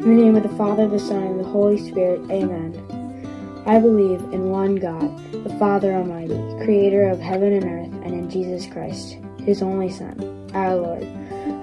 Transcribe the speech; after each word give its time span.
In 0.00 0.16
the 0.16 0.22
name 0.22 0.36
of 0.36 0.42
the 0.42 0.56
Father, 0.56 0.88
the 0.88 0.98
Son, 0.98 1.22
and 1.22 1.40
the 1.40 1.44
Holy 1.44 1.78
Spirit, 1.90 2.20
amen. 2.30 3.62
I 3.66 3.78
believe 3.78 4.20
in 4.32 4.50
one 4.50 4.76
God, 4.76 5.18
the 5.44 5.54
Father 5.58 5.92
Almighty, 5.92 6.38
creator 6.64 7.08
of 7.08 7.20
heaven 7.20 7.52
and 7.52 7.64
earth, 7.64 8.04
and 8.04 8.14
in 8.14 8.30
Jesus 8.30 8.66
Christ, 8.66 9.18
his 9.44 9.60
only 9.62 9.90
Son, 9.90 10.50
our 10.54 10.76
Lord, 10.76 11.04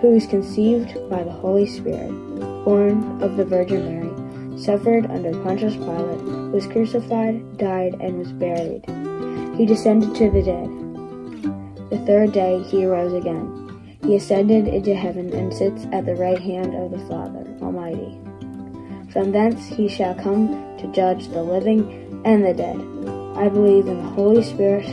who 0.02 0.12
was 0.12 0.28
conceived 0.28 0.94
by 1.10 1.24
the 1.24 1.32
Holy 1.32 1.66
Spirit, 1.66 2.12
born 2.64 3.22
of 3.24 3.38
the 3.38 3.46
Virgin 3.46 3.86
Mary, 3.86 4.62
suffered 4.62 5.06
under 5.08 5.32
Pontius 5.44 5.76
Pilate, 5.76 6.22
was 6.52 6.68
crucified, 6.68 7.58
died, 7.58 7.96
and 8.00 8.20
was 8.20 8.32
buried. 8.32 8.86
He 9.58 9.66
descended 9.66 10.14
to 10.16 10.30
the 10.30 10.44
dead. 10.44 10.87
The 11.90 12.00
third 12.06 12.34
day 12.34 12.62
he 12.64 12.86
arose 12.86 13.14
again. 13.14 13.98
He 14.04 14.16
ascended 14.16 14.68
into 14.68 14.94
heaven 14.94 15.34
and 15.34 15.54
sits 15.54 15.86
at 15.92 16.06
the 16.06 16.16
right 16.16 16.40
hand 16.40 16.76
of 16.76 16.92
the 16.92 17.06
Father 17.08 17.48
Almighty. 17.62 18.20
From 19.12 19.32
thence 19.32 19.66
he 19.66 19.88
shall 19.88 20.14
come 20.16 20.78
to 20.78 20.88
judge 20.92 21.30
the 21.30 21.42
living 21.42 22.22
and 22.26 22.44
the 22.44 22.54
dead. 22.54 22.78
I 23.38 23.50
believe 23.50 23.88
in 23.88 23.98
the 23.98 24.10
Holy 24.12 24.44
Spirit, 24.44 24.86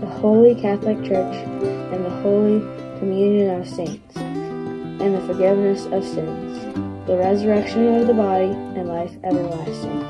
the 0.00 0.06
holy 0.06 0.54
Catholic 0.54 0.98
Church, 0.98 1.34
and 1.34 2.04
the 2.04 2.10
holy 2.20 2.60
communion 2.98 3.60
of 3.60 3.66
saints, 3.66 4.16
and 4.16 5.14
the 5.14 5.20
forgiveness 5.26 5.86
of 5.86 6.04
sins, 6.04 6.60
the 7.06 7.16
resurrection 7.16 7.94
of 7.94 8.06
the 8.06 8.14
body, 8.14 8.50
and 8.76 8.88
life 8.88 9.16
everlasting. 9.24 10.02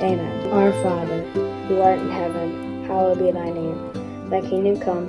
Amen. 0.00 0.52
Our 0.52 0.72
Father, 0.82 1.22
who 1.68 1.80
art 1.80 1.98
in 1.98 2.10
heaven, 2.10 2.84
hallowed 2.84 3.18
be 3.18 3.30
thy 3.30 3.50
name. 3.50 4.30
Thy 4.30 4.40
kingdom 4.42 4.78
come, 4.80 5.08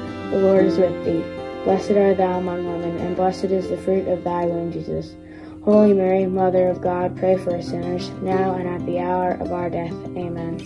the 0.31 0.37
Lord 0.37 0.65
is 0.65 0.77
with 0.77 1.05
thee. 1.05 1.23
Blessed 1.65 1.91
art 1.91 2.17
thou 2.17 2.39
among 2.39 2.65
women, 2.65 2.97
and 2.97 3.15
blessed 3.15 3.45
is 3.45 3.69
the 3.69 3.77
fruit 3.77 4.07
of 4.07 4.23
thy 4.23 4.45
womb, 4.45 4.71
Jesus. 4.71 5.13
Holy 5.63 5.93
Mary, 5.93 6.25
Mother 6.25 6.69
of 6.69 6.81
God, 6.81 7.15
pray 7.17 7.37
for 7.37 7.55
us 7.55 7.67
sinners, 7.67 8.09
now 8.21 8.55
and 8.55 8.67
at 8.67 8.83
the 8.87 8.99
hour 8.99 9.33
of 9.33 9.51
our 9.51 9.69
death. 9.69 9.93
Amen. 10.17 10.57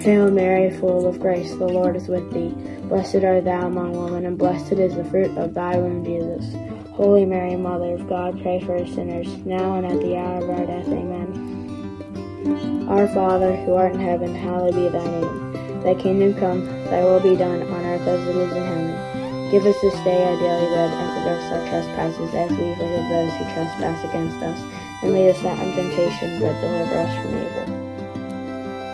Hail 0.00 0.30
Mary, 0.30 0.70
full 0.78 1.06
of 1.06 1.20
grace, 1.20 1.50
the 1.56 1.66
Lord 1.66 1.96
is 1.96 2.08
with 2.08 2.32
thee. 2.32 2.54
Blessed 2.88 3.16
art 3.16 3.44
thou 3.44 3.66
among 3.66 3.92
women, 3.92 4.24
and 4.24 4.38
blessed 4.38 4.72
is 4.72 4.94
the 4.94 5.04
fruit 5.04 5.36
of 5.36 5.52
thy 5.52 5.76
womb, 5.76 6.02
Jesus. 6.04 6.54
Holy 6.92 7.26
Mary, 7.26 7.56
Mother 7.56 7.94
of 7.94 8.08
God, 8.08 8.40
pray 8.40 8.60
for 8.60 8.76
us 8.76 8.94
sinners, 8.94 9.28
now 9.44 9.74
and 9.74 9.84
at 9.84 10.00
the 10.00 10.16
hour 10.16 10.44
of 10.44 10.50
our 10.50 10.64
death. 10.64 10.86
Amen. 10.86 12.86
Our 12.88 13.06
Father, 13.08 13.54
who 13.56 13.74
art 13.74 13.92
in 13.94 14.00
heaven, 14.00 14.34
hallowed 14.34 14.74
be 14.74 14.88
thy 14.88 15.04
name. 15.04 15.82
Thy 15.82 15.94
kingdom 15.94 16.32
come, 16.38 16.64
thy 16.86 17.04
will 17.04 17.20
be 17.20 17.36
done, 17.36 17.62
on 17.62 17.84
earth 17.84 17.89
as 18.06 18.20
it 18.28 18.36
is 18.36 18.52
in 18.52 18.62
heaven. 18.62 19.50
Give 19.50 19.66
us 19.66 19.80
this 19.80 19.94
day 20.04 20.22
our 20.22 20.36
daily 20.38 20.66
bread, 20.68 20.90
and 20.92 21.08
forgive 21.18 21.38
us 21.38 21.52
our 21.52 21.62
trespasses, 21.68 22.34
as 22.34 22.50
we 22.50 22.74
forgive 22.74 23.06
those 23.10 23.32
who 23.34 23.44
trespass 23.52 24.04
against 24.04 24.36
us. 24.42 24.58
And 25.02 25.12
lead 25.12 25.30
us 25.30 25.42
not 25.42 25.58
into 25.58 25.76
temptation, 25.76 26.40
but 26.40 26.60
deliver 26.60 26.98
us 26.98 27.12
from 27.18 27.34
evil. 27.34 27.80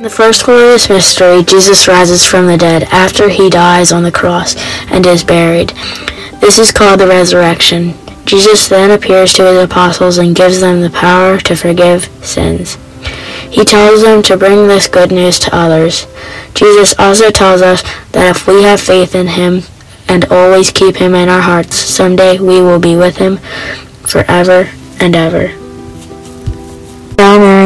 The 0.03 0.11
first 0.11 0.45
glorious 0.45 0.89
mystery, 0.89 1.43
Jesus 1.43 1.89
rises 1.89 2.27
from 2.27 2.47
the 2.47 2.59
dead 2.59 2.85
after 2.93 3.29
he 3.29 3.49
dies 3.49 3.93
on 3.93 4.03
the 4.03 4.13
cross 4.13 4.55
and 4.91 5.07
is 5.07 5.25
buried. 5.25 5.71
This 6.41 6.59
is 6.59 6.71
called 6.71 7.01
the 7.01 7.07
resurrection. 7.07 7.95
Jesus 8.27 8.69
then 8.69 8.91
appears 8.91 9.33
to 9.35 9.45
his 9.47 9.65
apostles 9.65 10.19
and 10.19 10.37
gives 10.37 10.61
them 10.61 10.81
the 10.81 10.91
power 10.91 11.39
to 11.39 11.57
forgive 11.57 12.05
sins. 12.25 12.77
He 13.51 13.65
tells 13.65 14.03
them 14.03 14.23
to 14.25 14.37
bring 14.37 14.69
this 14.69 14.89
good 14.89 15.11
news 15.11 15.39
to 15.41 15.57
others. 15.57 16.07
Jesus 16.55 16.95
also 16.99 17.31
tells 17.31 17.63
us 17.63 17.83
that 18.13 18.37
if 18.37 18.47
we 18.47 18.63
have 18.63 18.81
faith 18.81 19.15
in 19.15 19.29
him, 19.29 19.63
and 20.09 20.25
always 20.27 20.71
keep 20.71 20.97
him 20.97 21.15
in 21.15 21.29
our 21.29 21.41
hearts. 21.41 21.77
Someday 21.77 22.39
we 22.39 22.61
will 22.61 22.79
be 22.79 22.97
with 22.97 23.17
him 23.17 23.39
forever 24.07 24.69
and 25.01 25.15
ever. 25.15 25.49
Hail 27.19 27.39
Mary, 27.41 27.66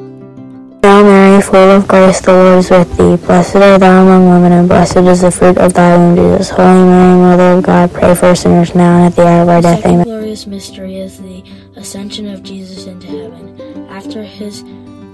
Hail 0.83 1.03
Mary, 1.03 1.41
full 1.43 1.57
of 1.57 1.87
grace, 1.87 2.21
the 2.21 2.33
Lord 2.33 2.57
is 2.57 2.71
with 2.71 2.97
thee. 2.97 3.15
Blessed 3.27 3.57
art 3.57 3.81
thou 3.81 4.01
among 4.01 4.29
women, 4.29 4.51
and 4.51 4.67
blessed 4.67 4.97
is 4.97 5.21
the 5.21 5.29
fruit 5.29 5.57
of 5.59 5.73
thy 5.75 5.95
womb, 5.95 6.15
Jesus. 6.15 6.49
Holy 6.49 6.85
Mary, 6.85 7.19
Mother 7.19 7.51
of 7.57 7.63
God, 7.63 7.93
pray 7.93 8.15
for 8.15 8.33
sinners 8.33 8.73
now 8.73 8.97
and 8.97 9.05
at 9.05 9.15
the 9.15 9.27
hour 9.27 9.43
of 9.43 9.49
our 9.49 9.61
death. 9.61 9.77
Second 9.77 9.91
Amen. 9.91 10.05
glorious 10.05 10.47
mystery 10.47 10.95
is 10.95 11.21
the 11.21 11.43
ascension 11.75 12.27
of 12.27 12.41
Jesus 12.41 12.87
into 12.87 13.05
heaven. 13.05 13.87
After 13.89 14.23
his 14.23 14.63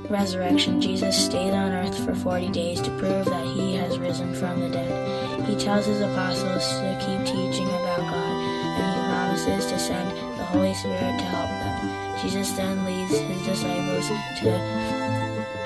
resurrection, 0.10 0.80
Jesus 0.80 1.26
stayed 1.26 1.52
on 1.52 1.74
earth 1.74 2.00
for 2.06 2.16
40 2.16 2.48
days 2.50 2.80
to 2.82 2.90
prove 2.92 3.26
that 3.26 3.46
he 3.46 3.76
has 3.76 4.00
risen 4.00 4.34
from 4.36 4.62
the 4.62 4.70
dead. 4.70 5.46
He 5.48 5.58
tells 5.58 5.86
his 5.86 6.00
apostles 6.00 6.66
to 6.80 6.98
keep 7.06 7.26
teaching 7.26 7.68
about 7.68 8.08
God, 8.08 8.34
and 8.80 8.96
he 8.96 9.08
promises 9.12 9.70
to 9.70 9.78
send 9.78 10.10
the 10.40 10.46
Holy 10.46 10.74
Spirit 10.74 11.20
to 11.20 11.26
help 11.26 11.50
them. 11.50 12.22
Jesus 12.22 12.52
then 12.54 12.86
leads 12.86 13.20
his 13.20 13.46
disciples 13.46 14.08
to 14.40 14.97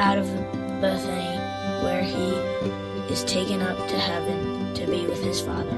out 0.01 0.18
of 0.18 0.25
Bethany, 0.81 1.38
where 1.83 2.01
he 2.01 2.33
is 3.13 3.24
taken 3.24 3.62
up 3.62 3.77
to 3.88 4.00
heaven 4.00 4.74
to 4.74 4.88
be 4.88 5.06
with 5.06 5.24
his 5.24 5.39
Father. 5.39 5.77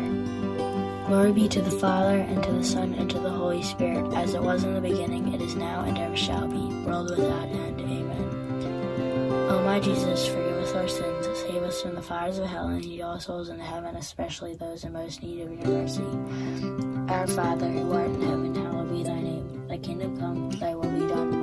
Glory 1.07 1.33
be 1.33 1.49
to 1.49 1.61
the 1.61 1.71
Father, 1.71 2.19
and 2.19 2.41
to 2.41 2.53
the 2.53 2.63
Son, 2.63 2.93
and 2.93 3.09
to 3.09 3.19
the 3.19 3.29
Holy 3.29 3.61
Spirit, 3.61 4.13
as 4.13 4.33
it 4.33 4.41
was 4.41 4.63
in 4.63 4.75
the 4.75 4.79
beginning, 4.79 5.33
it 5.33 5.41
is 5.41 5.57
now, 5.57 5.81
and 5.81 5.97
ever 5.97 6.15
shall 6.15 6.47
be, 6.47 6.73
world 6.85 7.09
without 7.09 7.49
end. 7.49 7.81
Amen. 7.81 9.49
O 9.49 9.61
my 9.65 9.81
Jesus, 9.81 10.25
forgive 10.25 10.57
us 10.57 10.73
our 10.73 10.87
sins, 10.87 11.27
save 11.39 11.61
us 11.61 11.81
from 11.81 11.95
the 11.95 12.01
fires 12.01 12.37
of 12.37 12.47
hell, 12.47 12.67
and 12.67 12.85
lead 12.85 13.01
all 13.01 13.19
souls 13.19 13.49
into 13.49 13.65
heaven, 13.65 13.97
especially 13.97 14.55
those 14.55 14.85
in 14.85 14.93
most 14.93 15.21
need 15.21 15.41
of 15.41 15.51
your 15.51 15.67
mercy. 15.67 17.11
Our 17.11 17.27
Father, 17.27 17.67
who 17.67 17.91
art 17.91 18.07
in 18.07 18.21
heaven, 18.21 18.55
hallowed 18.55 18.89
be 18.89 19.03
thy 19.03 19.19
name. 19.19 19.67
Thy 19.67 19.79
kingdom 19.79 20.17
come, 20.17 20.49
thy 20.51 20.75
will 20.75 20.89
be 20.89 21.07
done 21.07 21.42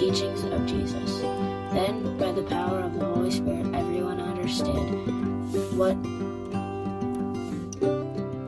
teachings 0.00 0.42
of 0.44 0.64
Jesus. 0.64 1.20
Then, 1.76 2.16
by 2.16 2.32
the 2.32 2.42
power 2.42 2.80
of 2.80 2.98
the 2.98 3.04
Holy 3.04 3.30
Spirit, 3.30 3.68
everyone 3.74 4.18
understood 4.18 4.88
what 5.76 5.92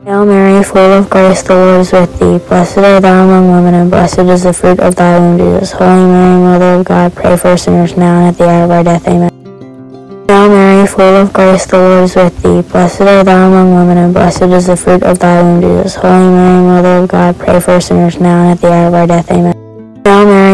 Hail 0.03 0.25
Mary, 0.25 0.63
full 0.63 0.97
of 0.97 1.11
grace, 1.11 1.43
the 1.43 1.53
Lord 1.53 1.81
is 1.81 1.93
with 1.93 2.09
thee. 2.19 2.41
Blessed 2.49 2.79
art 2.79 3.03
thou 3.03 3.23
among 3.23 3.53
women, 3.53 3.75
and 3.75 3.91
blessed 3.91 4.25
is 4.33 4.43
the 4.43 4.51
fruit 4.51 4.79
of 4.79 4.95
thy 4.95 5.19
womb, 5.19 5.37
Jesus. 5.37 5.71
Holy 5.73 6.09
Mary, 6.09 6.41
Mother 6.41 6.73
of 6.81 6.85
God, 6.85 7.13
pray 7.13 7.37
for 7.37 7.55
sinners 7.55 7.95
now 7.95 8.17
and 8.17 8.33
at 8.33 8.37
the 8.37 8.49
hour 8.49 8.63
of 8.65 8.71
our 8.71 8.83
death. 8.83 9.07
Amen. 9.07 9.29
Hail 10.27 10.49
Mary, 10.49 10.87
full 10.87 11.15
of 11.21 11.31
grace, 11.31 11.67
the 11.67 11.77
Lord 11.77 12.03
is 12.05 12.15
with 12.15 12.35
thee. 12.41 12.61
Blessed 12.67 13.01
art 13.01 13.27
thou 13.27 13.47
among 13.47 13.75
women, 13.75 13.97
and 13.99 14.13
blessed 14.13 14.49
is 14.49 14.65
the 14.65 14.75
fruit 14.75 15.03
of 15.03 15.19
thy 15.19 15.39
womb, 15.43 15.61
Jesus. 15.61 15.95
Holy 16.01 16.33
Mary, 16.33 16.63
Mother 16.65 16.97
of 17.03 17.09
God, 17.09 17.37
pray 17.37 17.59
for 17.59 17.79
sinners 17.79 18.19
now 18.19 18.41
and 18.41 18.57
at 18.57 18.59
the 18.59 18.73
hour 18.73 18.87
of 18.87 18.93
our 18.95 19.05
death. 19.05 19.29
Amen. 19.29 19.62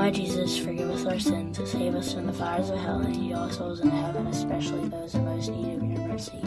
My 0.00 0.10
Jesus, 0.10 0.56
forgive 0.56 0.88
us 0.88 1.04
our 1.04 1.18
sins, 1.18 1.58
and 1.58 1.68
save 1.68 1.94
us 1.94 2.14
from 2.14 2.24
the 2.24 2.32
fires 2.32 2.70
of 2.70 2.78
hell, 2.78 3.00
and 3.00 3.14
lead 3.14 3.34
all 3.34 3.50
souls 3.50 3.80
in 3.80 3.90
heaven, 3.90 4.26
especially 4.28 4.88
those 4.88 5.14
in 5.14 5.26
most 5.26 5.50
need 5.50 5.76
of 5.76 5.82
your 5.84 6.08
mercy. 6.08 6.40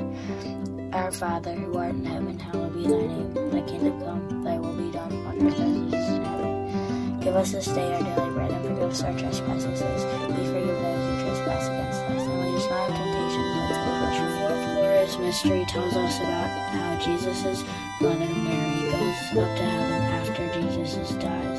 Our 0.91 1.11
Father, 1.11 1.53
who 1.53 1.77
art 1.77 1.91
in 1.91 2.03
heaven, 2.03 2.39
hallowed 2.39 2.73
be 2.73 2.81
thy 2.81 3.05
name. 3.05 3.33
Thy 3.51 3.61
kingdom 3.61 4.01
come, 4.01 4.43
thy 4.43 4.57
will 4.57 4.73
be 4.73 4.89
done, 4.91 5.13
on 5.27 5.45
earth 5.45 5.53
as 5.53 5.69
it 5.69 5.93
is 5.93 6.09
in 6.17 6.23
heaven. 6.23 7.19
Give 7.19 7.35
us 7.35 7.51
this 7.51 7.67
day 7.67 7.93
our 7.93 8.01
daily 8.01 8.31
bread, 8.31 8.49
and 8.49 8.65
forgive 8.65 8.89
us 8.89 9.03
our 9.03 9.13
trespasses, 9.19 9.81
as 9.83 10.03
we 10.03 10.45
forgive 10.49 10.81
those 10.81 11.05
who 11.05 11.21
trespass 11.21 11.67
against 11.67 12.01
us. 12.09 12.25
And 12.25 12.39
lead 12.41 12.55
us 12.57 12.65
not 12.73 12.89
into 12.89 13.03
temptation, 13.05 13.45
but 13.53 13.69
deliver 13.69 14.05
us 14.09 14.17
from 14.17 14.29
evil. 14.33 14.49
Fourth 14.49 14.65
glorious 14.73 15.15
mystery 15.19 15.63
tells 15.69 15.93
us 15.93 16.17
about 16.17 16.49
how 16.73 16.97
Jesus' 17.05 17.63
mother 18.01 18.33
Mary 18.33 18.89
goes 18.89 19.37
up 19.37 19.51
to 19.57 19.63
heaven 19.63 20.01
after 20.17 20.43
Jesus 20.57 21.11
dies. 21.21 21.43
Mary 21.43 21.52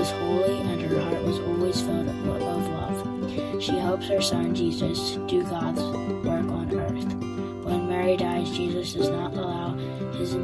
was 0.00 0.10
holy, 0.12 0.60
and 0.60 0.80
her 0.80 0.98
heart 0.98 1.22
was 1.24 1.38
always 1.40 1.82
filled 1.82 2.08
of 2.08 2.26
love. 2.26 3.62
She 3.62 3.76
helps 3.76 4.08
her 4.08 4.22
son 4.22 4.54
Jesus 4.54 5.18
do 5.26 5.42
God's 5.42 5.82
work 6.24 6.48
on 6.48 6.74
earth. 6.74 7.04
When 7.66 7.86
Mary 7.86 8.16
dies, 8.16 8.50
Jesus 8.50 8.94
does 8.94 9.10
not 9.10 9.34
allow 9.34 9.74
his 10.12 10.34
uh, 10.34 10.38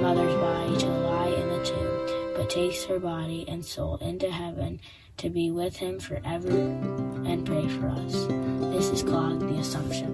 mother's 0.00 0.34
body 0.36 0.76
to 0.78 0.86
lie 0.86 1.28
in 1.28 1.48
the 1.50 1.62
tomb, 1.62 2.34
but 2.34 2.48
takes 2.48 2.84
her 2.84 2.98
body 2.98 3.44
and 3.46 3.62
soul 3.62 3.98
into 3.98 4.30
heaven 4.30 4.80
to 5.18 5.28
be 5.28 5.50
with 5.50 5.76
him 5.76 6.00
forever 6.00 6.48
and 6.48 7.44
pray 7.44 7.68
for 7.68 7.88
us. 7.88 8.24
This 8.72 8.88
is 8.88 9.02
called 9.02 9.40
the 9.40 9.58
Assumption. 9.58 10.13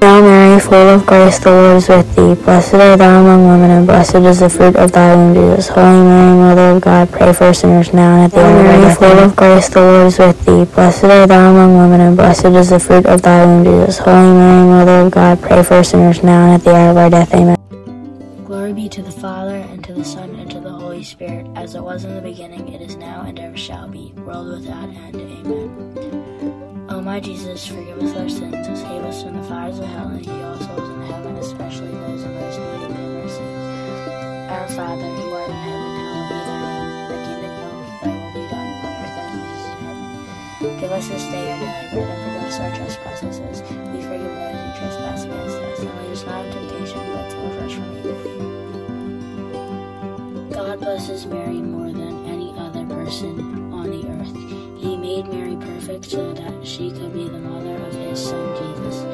Hail 0.00 0.20
Mary, 0.22 0.60
full 0.60 0.74
of 0.74 1.06
grace, 1.06 1.38
the 1.38 1.50
Lord 1.50 1.76
is 1.78 1.88
with 1.88 2.16
thee. 2.16 2.34
Blessed 2.44 2.74
art 2.74 2.98
thou 2.98 3.20
among 3.20 3.48
women, 3.48 3.70
and 3.70 3.86
blessed 3.86 4.16
is 4.16 4.40
the 4.40 4.50
fruit 4.50 4.76
of 4.76 4.92
thy 4.92 5.16
womb, 5.16 5.34
Jesus. 5.34 5.68
Holy 5.68 6.04
Mary, 6.04 6.36
Mother 6.36 6.76
of 6.76 6.82
God, 6.82 7.10
pray 7.10 7.32
for 7.32 7.54
sinners 7.54 7.92
now 7.94 8.16
and 8.16 8.24
at 8.24 8.30
the 8.32 8.44
hour 8.44 8.60
of 8.60 8.66
our 8.66 8.80
death. 8.82 8.98
full 8.98 9.18
of 9.18 9.36
grace, 9.36 9.68
the 9.68 9.80
Lord 9.80 10.06
is 10.06 10.18
with 10.18 10.44
thee. 10.44 10.64
Blessed 10.74 11.04
art 11.04 11.28
thou 11.28 11.50
among 11.50 11.78
women, 11.78 12.00
and 12.00 12.16
blessed 12.16 12.46
is 12.46 12.70
the 12.70 12.78
fruit 12.78 13.06
of 13.06 13.22
thy 13.22 13.46
womb, 13.46 13.64
Jesus. 13.64 13.98
Holy 13.98 14.32
Mary, 14.36 14.66
Mother 14.68 15.00
of 15.06 15.10
God, 15.12 15.40
pray 15.40 15.62
for 15.62 15.82
sinners 15.82 16.22
now 16.22 16.44
and 16.44 16.54
at 16.54 16.64
the 16.64 16.74
hour 16.74 16.90
of 16.90 16.96
our 16.98 17.10
death. 17.10 17.32
Amen. 17.34 17.56
Glory 18.44 18.74
be 18.74 18.88
to 18.88 19.02
the 19.02 19.12
Father, 19.12 19.56
and 19.56 19.82
to 19.82 19.94
the 19.94 20.04
Son, 20.04 20.34
and 20.36 20.50
to 20.50 20.60
the 20.60 20.72
Holy 20.72 21.02
Spirit, 21.04 21.46
as 21.56 21.74
it 21.74 21.82
was 21.82 22.04
in 22.04 22.14
the 22.14 22.22
beginning, 22.22 22.68
it 22.68 22.82
is 22.82 22.96
now, 22.96 23.22
and 23.22 23.38
ever 23.38 23.56
shall 23.56 23.88
be, 23.88 24.12
world 24.18 24.60
without 24.60 24.88
end. 24.88 25.16
Amen. 25.16 26.65
O 26.88 27.00
my 27.00 27.18
Jesus, 27.18 27.66
forgive 27.66 27.98
us 27.98 28.14
our 28.16 28.28
sins, 28.28 28.64
save 28.80 29.02
us 29.02 29.22
from 29.24 29.34
the 29.36 29.42
fires 29.42 29.80
of 29.80 29.86
hell, 29.86 30.06
and 30.06 30.28
all 30.28 30.56
souls 30.56 30.88
into 30.88 31.06
heaven, 31.06 31.34
especially 31.36 31.90
those 31.90 32.22
in 32.22 32.32
most 32.34 32.58
need 32.60 32.82
of 32.84 32.90
thy 32.94 33.02
mercy. 33.10 33.42
Our 34.48 34.68
Father, 34.68 35.02
who 35.02 35.32
art 35.34 35.50
in 35.50 35.56
heaven, 35.56 35.90
hallowed 35.98 36.28
be 36.30 36.38
thy 36.46 36.58
name. 36.62 36.86
Thy 37.10 37.18
kingdom 37.26 37.52
come, 37.58 37.82
thy 38.02 38.14
will 38.14 38.32
be 38.32 38.44
done, 38.46 38.70
on 38.86 38.92
earth 39.02 39.18
as 39.18 39.34
it 39.34 39.42
is 39.50 39.66
in 39.66 39.74
heaven. 39.82 40.78
Give 40.78 40.92
us 40.92 41.06
this 41.08 41.24
day 41.26 41.46
our 41.50 41.58
daily 41.58 41.90
bread, 41.90 42.06
and 42.06 42.18
forgive 42.22 42.46
us 42.46 42.56
our 42.60 42.70
trespasses, 42.76 43.36
as 43.40 43.58
we 43.62 43.98
forgive 44.06 44.30
those 44.30 44.62
who 44.62 44.70
trespass 44.78 45.20
against 45.24 45.58
us. 45.58 45.78
And 45.80 45.90
lead 45.90 46.12
us 46.12 46.22
not 46.24 46.46
into 46.46 46.58
temptation, 46.70 47.02
but 47.12 47.26
deliver 47.30 47.66
us 47.66 47.72
from 47.74 47.86
evil. 47.98 48.14
God 50.50 50.78
blesses 50.78 51.26
Mary 51.26 51.60
more 51.60 51.90
than 51.90 52.24
any 52.26 52.54
other 52.56 52.86
person 52.86 53.72
on 53.72 53.90
the 53.90 54.06
earth. 54.08 54.34
He 54.80 54.96
made 54.96 55.26
Mary 55.26 55.45
perfect 55.60 56.04
so 56.06 56.32
that 56.32 56.66
she 56.66 56.90
could 56.90 57.12
be 57.12 57.28
the 57.28 57.38
mother 57.38 57.76
of 57.76 57.94
his 57.94 58.28
son 58.28 58.56
Jesus. 58.56 59.04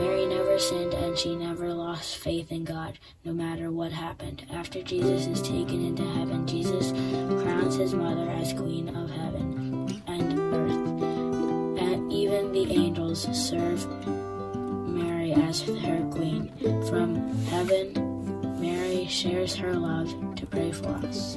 Mary 0.00 0.26
never 0.26 0.58
sinned 0.58 0.94
and 0.94 1.18
she 1.18 1.34
never 1.34 1.72
lost 1.74 2.18
faith 2.18 2.52
in 2.52 2.64
God, 2.64 2.98
no 3.24 3.32
matter 3.32 3.70
what 3.70 3.92
happened. 3.92 4.46
After 4.52 4.82
Jesus 4.82 5.26
is 5.26 5.42
taken 5.42 5.84
into 5.84 6.04
heaven, 6.04 6.46
Jesus 6.46 6.92
crowns 7.42 7.76
his 7.76 7.94
mother 7.94 8.30
as 8.30 8.52
queen 8.52 8.88
of 8.94 9.10
heaven 9.10 10.02
and 10.06 10.38
earth. 10.54 11.82
And 11.82 12.12
even 12.12 12.52
the 12.52 12.72
angels 12.72 13.26
serve 13.32 13.86
Mary 14.88 15.32
as 15.32 15.62
her 15.62 16.08
queen. 16.10 16.52
From 16.88 17.16
heaven, 17.46 18.60
Mary 18.60 19.06
shares 19.06 19.56
her 19.56 19.74
love 19.74 20.08
to 20.36 20.46
pray 20.46 20.72
for 20.72 20.88
us. 20.88 21.36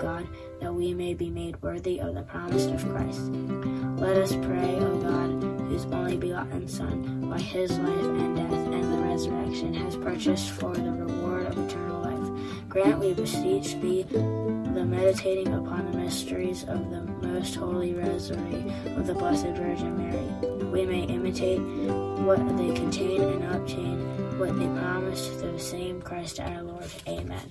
God, 0.00 0.26
that 0.60 0.74
we 0.74 0.94
may 0.94 1.14
be 1.14 1.30
made 1.30 1.60
worthy 1.62 2.00
of 2.00 2.14
the 2.14 2.22
promise 2.22 2.66
of 2.66 2.88
Christ. 2.88 3.20
Let 4.00 4.16
us 4.16 4.32
pray, 4.32 4.76
O 4.80 4.96
God, 4.96 5.42
whose 5.68 5.84
only 5.86 6.16
begotten 6.16 6.66
Son, 6.66 7.28
by 7.30 7.38
his 7.38 7.70
life 7.78 7.88
and 7.88 8.36
death 8.36 8.52
and 8.52 8.92
the 8.92 8.98
resurrection, 8.98 9.74
has 9.74 9.96
purchased 9.96 10.50
for 10.50 10.74
the 10.74 10.90
reward 10.90 11.46
of 11.46 11.58
eternal 11.58 12.00
life, 12.00 12.10
Grant, 12.70 13.00
we 13.00 13.12
beseech 13.12 13.74
thee, 13.80 14.04
the 14.04 14.86
meditating 14.86 15.52
upon 15.52 15.90
the 15.90 15.98
mysteries 15.98 16.62
of 16.62 16.90
the 16.90 17.00
most 17.26 17.56
holy 17.56 17.94
rosary 17.94 18.64
of 18.96 19.08
the 19.08 19.14
Blessed 19.14 19.48
Virgin 19.56 19.96
Mary. 19.98 20.66
We 20.66 20.86
may 20.86 21.02
imitate 21.02 21.60
what 22.20 22.38
they 22.56 22.72
contain 22.72 23.22
and 23.22 23.54
obtain 23.56 24.38
what 24.38 24.56
they 24.56 24.66
promise 24.66 25.28
through 25.28 25.52
the 25.52 25.58
same 25.58 26.00
Christ 26.00 26.38
our 26.38 26.62
Lord. 26.62 26.86
Amen. 27.08 27.50